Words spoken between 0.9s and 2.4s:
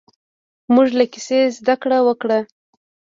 له کیسې زده کړه وکړه.